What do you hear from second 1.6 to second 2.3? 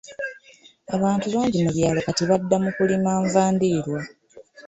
mu byalo kati